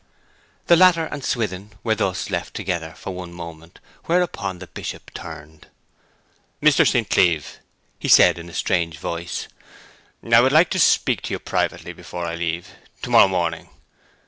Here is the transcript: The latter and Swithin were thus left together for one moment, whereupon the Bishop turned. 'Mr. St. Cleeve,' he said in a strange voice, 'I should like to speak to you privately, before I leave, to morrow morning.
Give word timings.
The 0.65 0.75
latter 0.75 1.05
and 1.05 1.23
Swithin 1.23 1.73
were 1.83 1.93
thus 1.93 2.31
left 2.31 2.55
together 2.55 2.95
for 2.97 3.13
one 3.13 3.31
moment, 3.31 3.77
whereupon 4.05 4.57
the 4.57 4.65
Bishop 4.65 5.13
turned. 5.13 5.67
'Mr. 6.59 6.87
St. 6.89 7.07
Cleeve,' 7.07 7.59
he 7.99 8.07
said 8.07 8.39
in 8.39 8.49
a 8.49 8.53
strange 8.55 8.97
voice, 8.97 9.47
'I 10.25 10.39
should 10.41 10.51
like 10.51 10.71
to 10.71 10.79
speak 10.79 11.21
to 11.21 11.33
you 11.35 11.37
privately, 11.37 11.93
before 11.93 12.25
I 12.25 12.33
leave, 12.33 12.69
to 13.03 13.11
morrow 13.11 13.27
morning. 13.27 13.69